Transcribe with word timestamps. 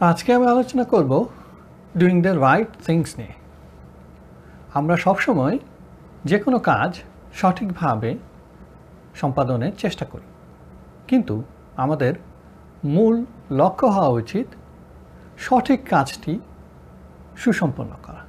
আজকে 0.00 0.34
আমি 0.34 0.46
আলোচনা 0.46 0.84
করব 0.84 1.24
ডুইং 1.98 2.22
দ্য 2.22 2.28
রাইট 2.28 2.68
থিংস 2.86 3.18
নিয়ে। 3.18 3.32
আমরা 4.74 4.96
সবসময় 4.96 5.58
যে 6.24 6.38
কোনো 6.38 6.58
কাজ 6.58 7.00
সঠিকভাবে 7.34 8.18
সম্পাদনের 9.14 9.72
চেষ্টা 9.78 10.04
করি। 10.04 10.22
কিন্তু 11.08 11.42
আমাদের 11.76 12.14
মূল 12.84 13.24
লক্ষ্য 13.50 13.86
হওয়া 13.86 14.08
উচিত 14.08 14.46
সঠিক 15.38 15.88
কাজটি 15.88 16.40
সুসম্পন্ন 17.36 17.92
করা। 18.02 18.20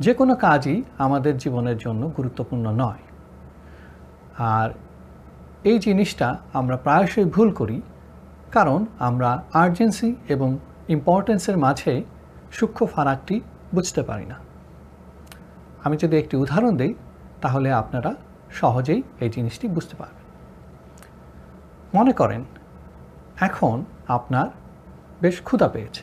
যে 0.00 0.14
কোনো 0.14 0.34
কাজই 0.34 0.82
আমাদের 0.98 1.38
জীবনের 1.38 1.78
জন্য 1.78 2.06
গুরুত্বপূর্ণ 2.16 2.70
নয়। 2.70 3.02
আর 4.38 4.70
এই 5.64 5.78
জিনিসটা 5.78 6.38
আমরা 6.52 6.76
প্রায়শই 6.76 7.24
ভুল 7.24 7.52
করি, 7.52 7.82
কারণ 8.50 8.84
আমরা 8.98 9.42
আর্জেন্সি 9.52 10.14
এবং 10.28 10.58
ইম্পর্টেন্সের 10.88 11.56
মাঝে 11.58 12.02
সূক্ষ্ম 12.52 12.86
ফারাকটি 12.86 13.40
বুঝতে 13.74 14.02
পারি 14.02 14.26
না। 14.26 14.34
আমি 15.84 15.96
যদি 15.96 16.18
একটি 16.18 16.36
উদাহরণ 16.36 16.76
দিই, 16.76 16.94
তাহলে 17.40 17.72
আপনারা 17.72 18.14
সহজেই 18.50 19.02
এই 19.20 19.30
জিনিসটি 19.30 19.68
বুঝতে 19.68 19.96
পারবেন। 19.96 20.22
মনে 21.98 22.12
করেন, 22.12 22.44
এখন 23.40 23.84
আপনার 24.08 24.46
বেশ 25.20 25.40
ক্ষুধা 25.40 25.68
পেয়েছে। 25.68 26.02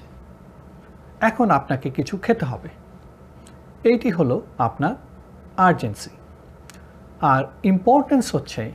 এখন 1.21 1.51
আপনাকে 1.51 1.89
কিছু 1.89 2.17
খেতে 2.17 2.45
হবে। 2.45 2.69
এইটি 3.83 4.09
হলো 4.09 4.41
আপনার 4.57 4.95
আর্জেন্সি 5.57 6.09
আর 7.21 7.43
ইম্পর্টেন্স 7.63 8.35
হচ্ছে, 8.35 8.71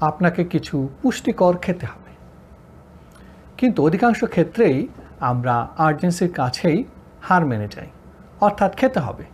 আপনাকে 0.00 0.44
কিছু 0.44 0.88
পুষ্টিকর 1.02 1.56
খেতে 1.56 1.86
হবে। 1.86 2.08
কিন্তু 3.56 3.86
অধিকাংশ 3.86 4.24
ক্ষেত্রেই 4.24 4.88
আমরা 5.20 5.68
আর্জেন্সির 5.78 6.32
কাছেই 6.32 6.84
হার 7.22 7.46
মেনে 7.46 7.68
যাই। 7.68 7.86
অর্থাৎ 8.40 8.76
খেতে 8.76 9.00
হবে। 9.00 9.24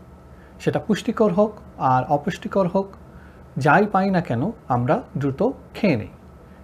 সেটা 0.61 0.79
পুষ্টিকর 0.79 1.33
হোক 1.33 1.53
আর 1.79 2.05
অপুষ্টিকর 2.05 2.69
হোক, 2.69 2.89
যাই 3.57 3.87
পাই 3.87 4.11
না 4.11 4.21
কেন 4.21 4.51
আমরা 4.69 5.03
দ্রুত 5.19 5.51
খেয়ে 5.75 5.97
নিই। 5.97 6.09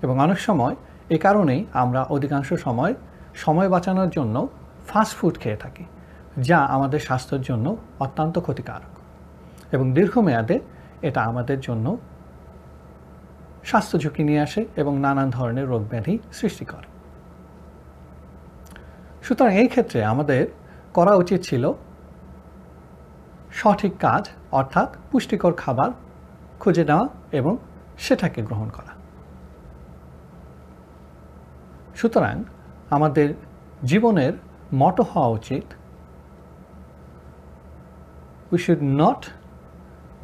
এবং 0.02 0.20
অনেক 0.20 0.40
সময় 0.40 0.76
এ 1.10 1.18
কারণেই 1.18 1.64
আমরা 1.72 2.02
অধিকাংশ 2.02 2.52
সময় 2.52 2.94
সময় 3.34 3.68
বাঁচানোর 3.68 4.08
জন্য 4.08 4.48
ফাস্ট 4.88 5.16
ফুড 5.16 5.38
খেয়ে 5.38 5.56
থাকি, 5.56 5.84
যা 6.38 6.58
আমাদের 6.58 7.00
স্বাস্থ্যের 7.00 7.42
জন্য 7.42 7.76
অত্যন্ত 7.98 8.38
ক্ষতিকারক। 8.38 8.98
এবং 9.74 9.92
দীর্ঘমেয়াদে 9.92 10.60
এটা 11.02 11.22
আমাদের 11.22 11.60
জন্য 11.60 11.96
স্বাস্থ্য 13.64 13.98
ঝুঁকি 13.98 14.22
নিয়ে 14.22 14.40
আসে 14.40 14.64
এবং 14.76 14.98
নানান 14.98 15.30
ধরনের 15.30 15.68
রোগ 15.68 15.88
ব্যাধি 15.88 16.18
সৃষ্টি 16.32 16.64
করে। 16.64 16.99
সুতরাং 19.30 19.54
এই 19.56 19.68
ক্ষেত্রে 19.68 19.98
আমাদের 20.04 20.42
করা 20.94 21.12
উচিত 21.14 21.40
ছিল 21.42 21.64
সঠিক 23.52 23.92
কাজ 23.98 24.24
অর্থাৎ 24.52 24.88
পুষ্টিকর 25.10 25.52
খাবার 25.52 25.90
খুঁজে 26.60 26.84
নেওয়া 26.84 27.06
এবং 27.32 27.52
সেটাকে 27.98 28.40
গ্রহণ 28.42 28.68
করা 28.68 28.92
সুতরাং 31.94 32.36
আমাদের 32.90 33.28
জীবনের 33.84 34.32
মটো 34.74 35.02
হওয়া 35.02 35.30
উচিত 35.38 35.66
we 38.50 38.58
should 38.58 38.84
not 39.02 39.20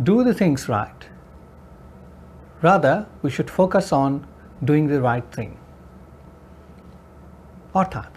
do 0.02 0.14
the 0.24 0.34
things 0.34 0.60
right. 0.68 1.00
Rather, 2.62 2.96
we 3.22 3.30
should 3.30 3.50
focus 3.50 3.86
on 3.92 4.10
doing 4.64 4.84
the 4.88 5.00
right 5.00 5.28
thing. 5.36 5.52
অর্থাৎ 7.74 8.15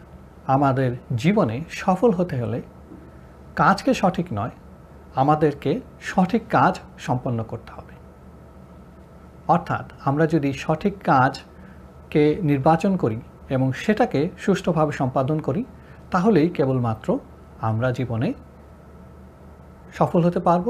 আমাদের 0.55 0.91
জীবনে 1.15 1.57
সফল 1.83 2.11
হতে 2.11 2.35
হলে 2.41 2.59
কাজকে 3.55 3.91
সঠিক 3.93 4.27
নয়, 4.33 4.53
আমাদেরকে 5.15 5.71
সঠিক 6.01 6.43
কাজ 6.49 6.73
সম্পন্ন 6.97 7.39
করতে 7.43 7.71
হবে। 7.71 7.93
অর্থাৎ 9.47 9.85
আমরা 10.05 10.25
যদি 10.27 10.49
সঠিক 10.53 10.93
কাজকে 11.03 12.23
নির্বাচন 12.41 12.93
করি 12.97 13.19
এবং 13.49 13.67
সেটাকে 13.73 14.29
সুষ্ঠুভাবে 14.37 14.91
সম্পাদন 14.91 15.37
করি, 15.39 15.61
তাহলেই 16.11 16.49
কেবলমাত্র 16.49 17.07
আমরা 17.69 17.89
জীবনে 17.91 18.29
সফল 19.93 20.21
হতে 20.27 20.39
পারব 20.39 20.65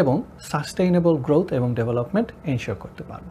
এবং 0.00 0.16
সাস্টেইনেবল 0.40 1.14
গ্রোথ 1.16 1.48
এবং 1.58 1.68
ডেভেলপমেন্ট 1.74 2.28
এনশিওর 2.44 2.78
করতে 2.80 3.02
পারব। 3.10 3.28